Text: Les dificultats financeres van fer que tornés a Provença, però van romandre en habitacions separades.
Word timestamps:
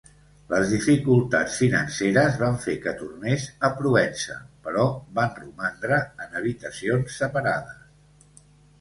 Les 0.51 0.69
dificultats 0.75 1.57
financeres 1.63 2.39
van 2.45 2.57
fer 2.65 2.75
que 2.87 2.95
tornés 3.03 3.47
a 3.69 3.73
Provença, 3.83 4.41
però 4.67 4.89
van 5.21 5.33
romandre 5.45 6.03
en 6.27 6.39
habitacions 6.45 7.23
separades. 7.25 8.45